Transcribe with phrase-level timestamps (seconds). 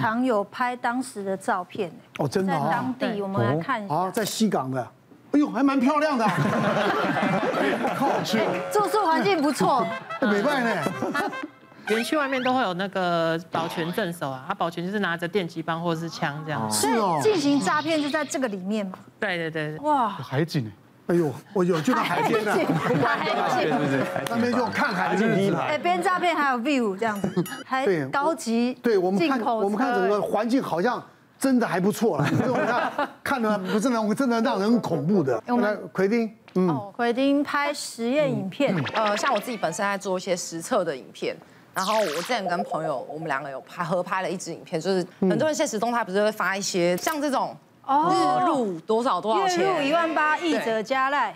[0.00, 1.92] 场有拍当时的照片。
[2.18, 3.94] 哦，真的在哦，当地，我们来看一下。
[3.94, 4.82] 啊，在西港的，
[5.32, 6.24] 哎呦，还蛮漂亮的。
[6.26, 6.32] 啊，
[8.72, 9.86] 住宿环境不错，
[10.20, 10.92] 美拜呢，
[11.88, 16.70] 园区外面都会有那个保全镇守啊，他保全就是拿着电击棒或者是枪这样。
[16.70, 18.98] 所是进行诈骗就在这个里面嘛。
[19.18, 19.76] 对对对。
[19.76, 19.78] 对。
[19.86, 20.70] 哇，海景呢，
[21.08, 22.66] 哎呦，我有去到 海边的，海景，
[24.28, 25.54] 那边就看海的日子。
[25.54, 31.02] 哎，边诈骗还有 view 这样子， 还高级对我们看，我们看整个环境好像
[31.38, 35.42] 真的还不错了， 因为我们看看的不是那种真的让人很恐怖的。
[35.46, 41.34] 我们来，奎丁，嗯，哦，奎丁拍实验影片，呃，像我自己本身在做一些实测的影片，
[41.72, 47.56] 然后我之前跟朋友，我们两个有拍合拍了一支影片，就是很多人现实动态不是会发一些像这种哦
[47.88, 51.34] 日入多少多少钱月入一，万八，一折加赖，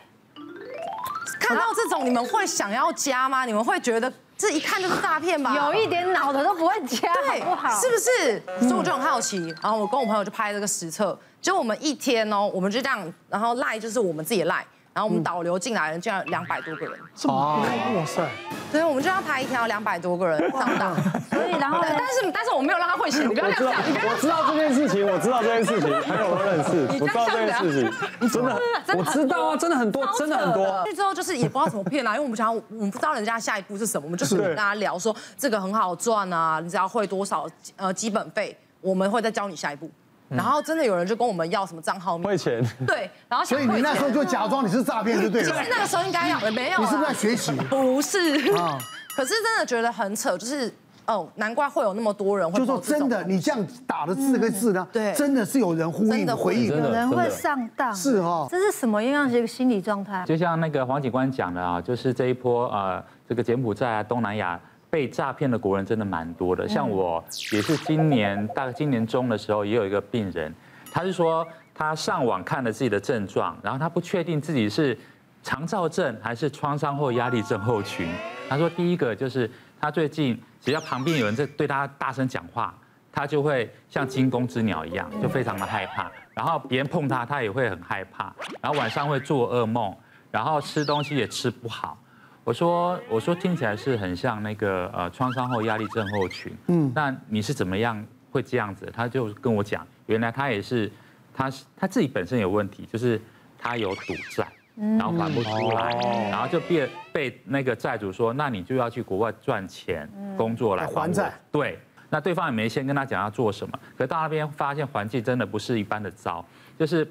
[1.41, 3.45] 看到这种你们会想要加吗？
[3.45, 5.55] 你们会觉得这一看就是诈骗吧？
[5.55, 7.81] 有一点脑的都不会加，好对，不好？
[7.81, 8.69] 是不是？
[8.69, 18.29] 所以我就很好奇，然后我跟我朋友就拍这个实测，就我们一天哦，我们就这样，然后赖就是我们自己赖，然后我们导流进来的人竟然两百多个人，这么多，哇塞，
[18.71, 20.95] 所以我们就要拍一天要两百多个人上当。
[21.31, 28.61] 所以然后呢但是但是我没有让他汇钱，你不要我知道这样讲，我知道这件事情，我知道这件事情，朋友都认识，我知道这件事情，真的，
[28.99, 30.85] 我知道啊，真的很多，真的很多。
[30.87, 34.37] 去之后就是也不知道怎么骗啦，因为我们想要，我们不知道人家下一步是什么，我们就是。
[34.43, 39.91] 跟他聊说这个很好赚啊，你只要汇多少呃基本费，我们会再教你下一步。
[40.35, 45.49] 然后真的有人就跟我们要什么账号密码，汇钱，对，然后所以你那时候就假装你是诈骗就对了。
[45.49, 45.71] 其实。
[45.71, 47.53] 那个时候应该要没有啊，你是不是在学习？
[47.69, 48.19] 不是。
[48.57, 48.79] 啊。
[49.15, 50.73] 可是真的觉得很扯，就是
[51.07, 55.13] 哦，难怪会有那么多人会就说真的，你这样打的字跟字呢，对。
[55.13, 58.47] 真的是有人呼应真的回应有人会上当，是哦。
[58.51, 60.25] 这是什么样的一个心理状态？
[60.27, 64.59] 就像那个黄警官讲的啊，就是这一波呃，这个柬埔寨啊、东南亚
[64.93, 66.69] 被诈骗的国人真的蛮多的。
[66.69, 70.55] 像我也是今年大概今年中的时候，也有一个病人，
[70.93, 74.97] 他是说他上网看了自己的症状，然后他不确定自己是
[75.43, 78.07] 肠燥症还是创伤后压力症候群。
[78.51, 79.51] 他说第一个就是
[79.81, 82.75] 他最近只要旁边有人在对他大声讲话，
[83.11, 86.13] 他就会像惊弓之鸟一样，就非常的害怕。
[86.35, 88.31] 然后别人碰他，他也会很害怕。
[88.61, 89.97] 然后晚上会做噩梦，
[90.31, 91.97] 然后吃东西也吃不好。
[92.45, 96.53] 我说我说听起来是很像那个呃创伤后压力症候群。
[96.69, 98.91] 嗯，那你是怎么样会这样子？
[98.95, 100.91] 他就跟我讲，原来他也是，
[101.33, 103.21] 他是他自己本身有问题，就是
[103.59, 104.47] 他有赌债。
[104.75, 105.91] 然后还不出来，
[106.31, 111.31] 然后就被被那个债主说，那你就要去国外赚钱，工作来还债。
[111.53, 116.43] 对，那对方也没先跟他讲要做什么，可到那边发现环境真的不是一般的糟，
[116.79, 117.07] 就是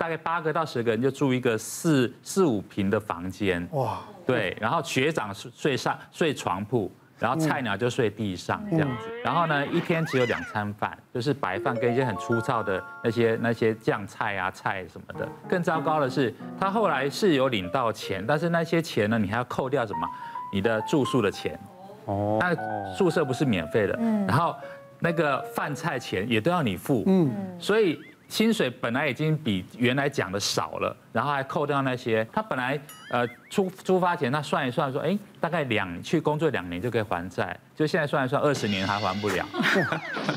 [0.00, 6.90] 大概八个到十个人就住一个四四五平的房间，哇，对，然后学长睡上睡床铺。
[7.18, 15.28] 然后菜鸟就睡地上这样子，然后呢，一天只有两餐饭，就是白饭跟一些很粗糙的那些那些酱菜啊菜什么的。
[15.46, 20.08] 更糟糕的是，他后来是有领到钱，但是那些钱呢，你还要扣掉什么？
[20.50, 21.60] 你的住宿的钱。
[22.06, 22.38] 哦。
[22.40, 22.56] 那
[22.94, 23.92] 宿舍不是免费的，
[24.26, 24.56] 然后
[24.98, 27.04] 那个饭菜钱也都要你付。
[27.06, 27.30] 嗯。
[27.58, 28.00] 所以
[28.30, 32.80] 薪水本来已经比原来讲的少了，然后还扣掉那些，他本来
[33.10, 39.44] 呃出出发前他算一算说，哎，大概两去工作两年就可以还债，就现在算一算二十年还还不了，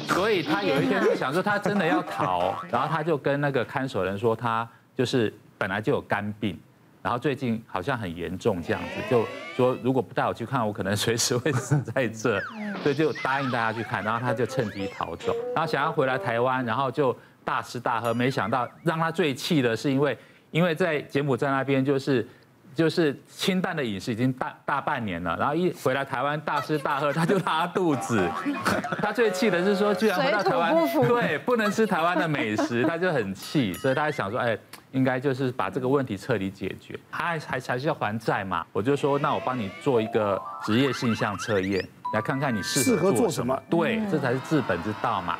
[0.07, 4.67] 所以他有一天就想说他真的要逃，然后他就跟那个看守人说他
[4.97, 6.59] 就是本来就有肝病，
[7.03, 9.23] 然后最近好像很严重这样子，就
[9.55, 12.41] 说如果不带我去看，我可能随时会死在这，
[12.81, 17.15] 所以就答应大家去看，然后他就趁机逃走，然后想要回来台湾，然后就。
[17.43, 20.17] 大吃大喝，没想到让他最气的是，因为
[20.51, 22.27] 因为在柬埔寨那边就是
[22.75, 28.27] 就是清淡的饮食已经大大半年了，然后一回来台湾大吃大喝，他就拉肚子。
[29.01, 30.75] 他最气的是说，居然回到台湾，
[31.07, 34.57] 对，不能吃台湾的美食，他就很气，所以他还想说，哎，
[34.91, 36.99] 应该就是把这个问题彻底解决。
[37.11, 38.65] 他还还还是要还债嘛？
[38.71, 43.61] 我就说，那我帮你做一个职业性向测验，来看看你适合做什么。
[43.69, 45.37] 对，这才是治本之道嘛。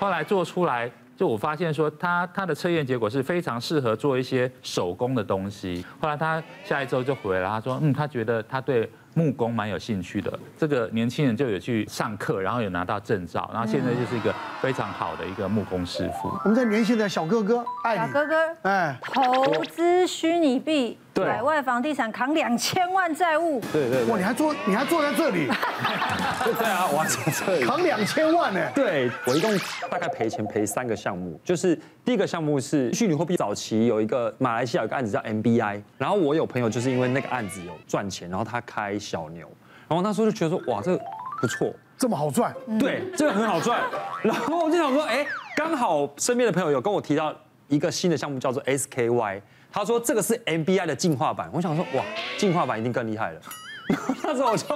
[0.00, 0.90] 后来做出来。
[1.16, 5.84] 就我发现说他他的测验结果是非常适合做一些手工的东西。
[6.00, 10.38] 后来他下一周就回来，他说嗯，他觉得他对木工蛮有兴趣的。
[10.56, 16.28] 这个年轻人就有去上课，然后有拿到证照，然后现在就是一个非常好的一个木工师傅。
[16.44, 17.62] 我们在联系的小哥哥，
[17.94, 23.60] 小哥哥，哎，投资虚拟币，海外房地产扛两千万债务。
[23.72, 25.46] 对对，哇，你还坐你还坐在这里？
[25.46, 28.60] 对啊，我还坐这里，扛两千万呢？
[28.74, 29.50] 对，我一共
[29.90, 39.46] 大概赔钱赔三个项目，就是第一个项目是虚拟货币，早期有一个马来西亚有个案子叫 MBI，然后我有朋友就是因为那个案子有赚钱，然后他开小牛，
[39.88, 41.00] 然后那时候就觉得说哇，这个
[41.40, 42.54] 不错，这么好赚？
[42.78, 43.80] 对，这个很好赚。
[44.22, 45.26] 然后我就想说，哎，
[45.56, 47.34] 刚好身边的朋友有跟我提到
[47.72, 49.40] 一个新的项目，叫做 SKY。
[49.72, 51.48] 他说这个是 MBI 的进化版。
[51.50, 52.04] 我想说，哇，
[52.36, 53.40] 进化版一定更厉害了。
[54.22, 54.66] 那时候我就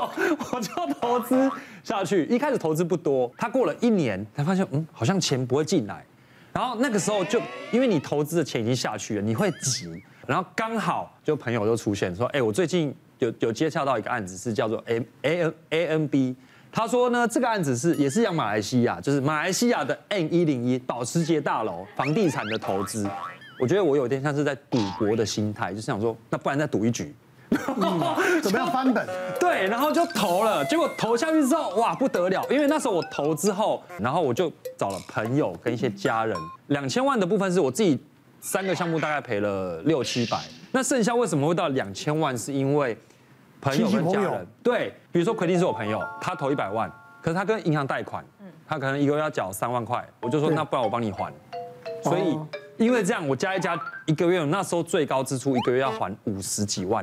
[0.52, 1.50] 我就投资
[1.84, 6.02] 下去，一开始投资不多，他过了一年才发现，嗯，好像钱不会进来。
[6.54, 7.38] 然后那个时候就
[7.70, 10.02] 因为你投资的钱已经下去了，你会急。
[10.26, 16.34] 然后刚好就朋友就出现说，哎，我最近有有接洽到一个案子，是叫做 A A N A N B。
[16.76, 23.08] 他说呢，这个案子是也是像马来西亚，就是马来西亚的 N 一零一保时捷大楼房地产的投资。
[23.58, 27.14] 我觉得我有点像是在赌博的心态，就是想说，那不然再赌一局。
[27.50, 29.08] 嗯，怎么样翻本？
[29.40, 32.46] 对，然后就投了，结果投下去之后，哇，不得了！
[32.50, 36.36] 因为那时候我投之后，然后我就找了朋友跟一些家人，
[36.66, 37.98] 两千万的部分是我自己
[38.42, 40.38] 三个项目大概赔了六七百，
[40.72, 42.36] 那剩下为什么会到两千万？
[42.36, 42.94] 是因为
[43.70, 44.46] 朋友跟家人。
[44.62, 46.90] 对，比如说奎定是我朋友，他投一百万，
[47.22, 48.24] 可是他跟银行贷款，
[48.66, 51.32] 他可能一个月要缴三万块，我就说那不然我帮你还，
[52.02, 52.38] 所以。
[52.78, 53.74] 因为这样，我加一加，
[54.04, 57.02] 一个月那时候最高支出一个月要还五十几万，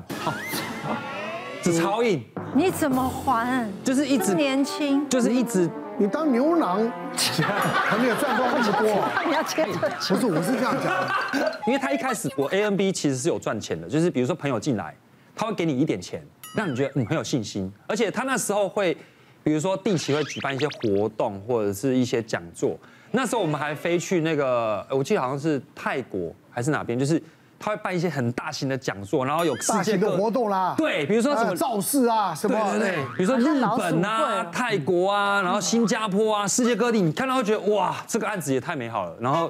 [1.63, 2.24] 这超硬。
[2.54, 3.68] 你怎么还？
[3.83, 5.68] 就是一直年轻，就是一直。
[5.98, 6.88] 你当牛郎
[7.18, 9.25] 还没有赚到那么多。
[9.25, 9.89] 你要接着。
[10.09, 11.59] 不是，我是这样讲的。
[11.66, 14.95] 因为他一开始我 A N B 其实是有赚钱的，就是比如说朋友进来，
[15.36, 16.24] 他会给你一点钱，
[16.55, 18.95] 让你觉得你很有信心，而且他那时候会，
[19.44, 22.77] 比如说定期会举办一些活动或者是一些讲座。
[23.11, 27.21] 那时候我们还飞去那个，我记得好像是泰国还是哪边，就是
[27.59, 39.49] 他会办一些很大型的讲座，然后有世界的活动啦，对，比如说什么造势啊，什么对对对，比如说日本啊、泰国啊，然后新加坡啊，世界各地，你看到会觉得哇，这个案子也太美好了，然后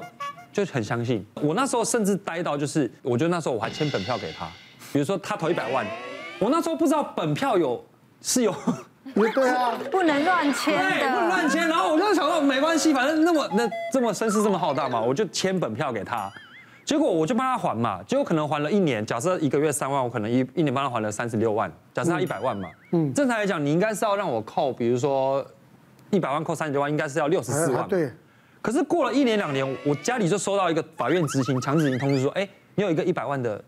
[0.52, 1.24] 就很相信。
[1.34, 4.46] 我那时候甚至呆到就是，我觉得那时候我还签本票给他，
[4.92, 5.86] 比如说他投一百万，
[6.44, 7.82] 我那时候不知道本票有
[8.20, 8.54] 是有。
[9.14, 11.68] 对啊，不能乱签的，不能乱签。
[11.68, 16.30] 然后我就想到，没关系，反正那么那这么声势这么浩大嘛，我就签本票给他。
[16.84, 19.04] 结果我就帮他还嘛，结果可能还了一年。
[19.06, 21.70] 假设一个月三万，我可能一一年帮他还了三十六万。
[21.94, 25.46] 假设他一百万嘛，嗯，正常来讲，你应该是要让我扣，比如说
[26.10, 27.86] 一百万扣三十六万，应该是要六十四万。
[27.88, 28.10] 对。
[28.60, 33.62] 可是过了一年两年，我家里就收到一个法院执行强制执行通知，说，哎，你有一个一百万的。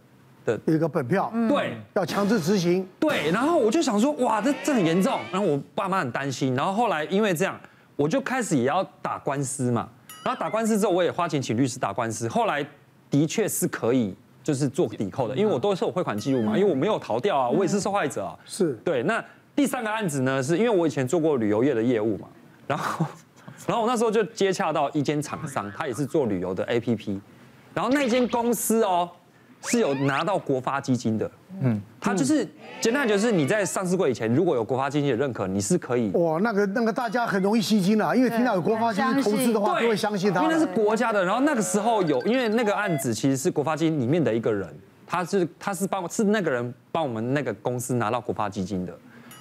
[0.46, 7.58] 的一个本票，对，要强制执行，对，然后我就想说，哇，这这很严重，然后我爸妈很担心，然后后来因为这样，
[7.96, 9.88] 我就开始也要打官司嘛，
[10.25, 12.64] 然后打官司之后，我也花钱请律师打官司，后来
[13.10, 14.14] 的确是可以
[14.44, 18.75] 就是做抵扣的，因为我都是有汇款记录嘛，因为我没有逃掉啊，我也是受害者啊，是。
[18.84, 19.02] 对。
[19.02, 19.22] 那
[19.54, 22.28] 第三个案子呢，是因为我以前做过旅游业的业务嘛，
[22.66, 23.04] 然后
[23.66, 27.19] 然后我那时候就接洽到一间厂商，他也是做旅游的 APP，
[27.75, 29.10] 然后那间公司哦。
[29.66, 31.30] 是有拿到国发基金的，
[31.60, 32.46] 嗯，他就是
[32.80, 36.10] 简单就是你在上市柜以前，如果有国发基金的认可，你是可以。
[36.12, 40.42] 哇，那个那个大家很容易吸金啊，因为听到有国发基金投资的话，就会相信他。
[40.42, 44.68] 因为那是国家的，然后那个时候有，因为那个案子其实是国发基金里面的一个人，
[45.06, 48.96] 他是他是帮是那个人帮我们那个公司拿到国发基金的。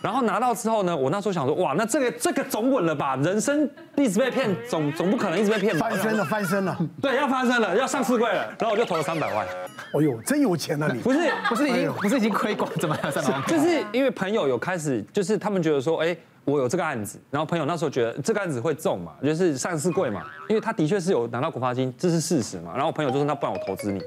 [0.05, 3.15] 然后拿到之后呢，我那时候想说，哇，那这个这个总稳了吧？
[3.23, 5.89] 人生一直被骗，总总不可能一直被骗吧？
[5.89, 6.77] 翻身了，翻身了。
[7.01, 8.53] 对，要翻身了，要上市柜了。
[8.59, 9.43] 然后我就投了三百万。
[9.47, 10.99] 哎呦，真有钱啊你！
[10.99, 13.11] 不是不是已经不是已经亏光，怎么样？
[13.11, 13.43] 三百万？
[13.47, 22.71] 就是因为朋友有开始，就是他们觉得说，哎，我有这个案子，然后朋友那时候觉得这个案子会中嘛，就是上市贵嘛，因为他的确是有拿到国发金，这是事实嘛。
[22.75, 23.99] 然后朋友就说，那不然我投资你。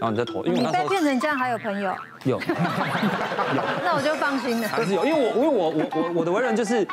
[0.00, 2.40] 然后你再投，因为我那时候你被骗成这样还有朋友有，有，
[3.82, 4.66] 那我就放心了。
[4.66, 6.86] 还是有，因为我因为我我我我的为人就是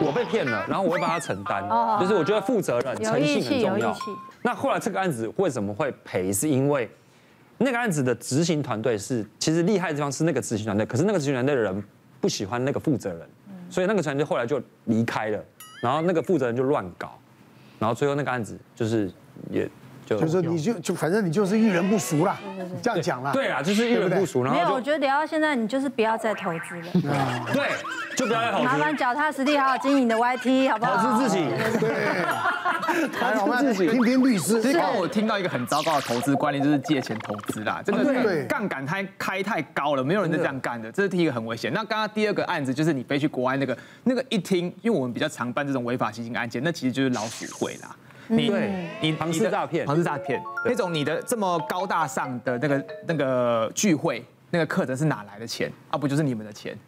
[0.00, 1.62] 我被骗了，然后我会帮他承担，
[2.00, 3.96] 就是我觉得负责任、诚信很重要。
[4.42, 6.32] 那后来这个案子为什么会赔？
[6.32, 6.90] 是因为
[7.58, 11.82] 那个案子的执行团队是其实厉害的地方是那个执行团队，可是那个执行团队的人
[12.20, 13.20] 不喜欢那个负责人，
[13.70, 15.42] 所以那个船就后来就离开了，
[15.80, 17.18] 然后那个负责人就乱搞，
[17.78, 19.10] 然后最后那个案子就是
[19.50, 19.66] 也。
[20.18, 22.38] 就是你就就反正你就是遇人不淑啦，
[22.82, 23.30] 这样讲啦。
[23.32, 24.42] 对啊，就是遇人不淑。
[24.42, 27.12] 然后没有，我觉得聊到现在，你就是不要再投资了。
[27.52, 27.70] 对，
[28.16, 28.64] 就不要再投资。
[28.64, 30.96] 麻烦脚踏实地，好好经营的 YT，好不好？
[30.96, 31.44] 投资自己。
[31.78, 32.24] 对。
[33.38, 34.60] 投资自己听听律师。
[34.60, 41.72] 其实我听到一个很糟糕的投资观念，就是借钱投资啦，真的是杠杆太开太高了，没有人是这样干的，这是第一个很危险。
[41.72, 47.94] 那刚刚第二个案子就是你飞去国外那个，那个一听，因为我们比较常办这种违法新兴案件，那其实就是老鼠会啦。
[48.30, 55.70] 你对，你庞氏诈骗，庞氏诈骗那种你的这么高大上的那个那个聚会，那个课程是哪来的钱？
[55.90, 56.78] 啊，不就是你们的钱？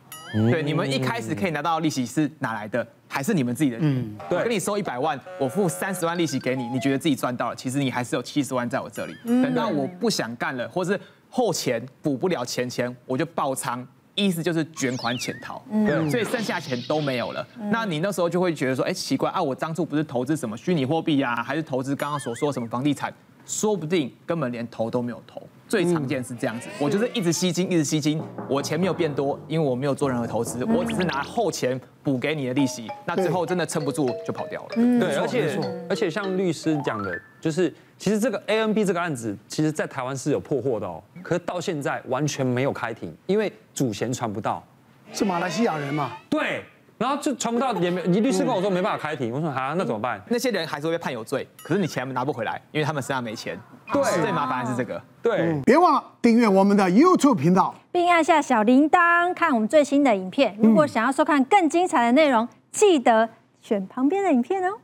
[0.50, 2.86] 对，你们一开始可以拿到利息是哪来的？
[3.06, 3.76] 还是你们自己的？
[3.80, 9.14] 嗯，对，我跟你收一百万，我付三十万利息给你，你觉得自己赚到了，其实你还是有七十万在我这里。
[9.24, 17.46] 等到我不想干了，或是后钱补不了钱钱，我就爆仓意思就是卷款潜逃，对，所以剩下钱都没有了。
[17.70, 23.12] 那你那时候就会觉得说，哎，奇怪啊，我当初不是投资什么虚拟货币啊，还是投资刚刚所说什么房地产？
[23.44, 26.68] 说不定根本连投都没有投，最常见是这样子。
[26.78, 34.68] 我就是一直吸金，一直吸金，我钱没有变多，因为我没有做任何投资，我只是拿后钱补给你的利息，那最后真的撑不住就跑掉了。
[34.76, 35.58] 对，而且
[35.90, 44.64] 而且像律师讲的，就是其实这个 AMB 这个案子，其实在台湾是有破获的哦，可是到现在完全没有开庭，因为主嫌传不到，
[45.12, 46.12] 是马来西亚人嘛？
[46.30, 46.62] 对。
[46.98, 50.22] 然后就传不到，也没你律师跟我说没办法开庭，我说啊，那怎么办？
[50.28, 53.58] 那些人还是会被判有罪，可是你钱拿不回来，因为他们身上没钱。
[53.92, 55.02] 对，最麻烦的是这个。
[55.20, 60.56] 对，别忘了订阅我们的 YouTube 频道，并按下小铃铛看我们最新的影片。
[60.62, 63.28] 如果想要收看更精彩的内容，记得
[63.60, 64.78] 选旁边的影片哦。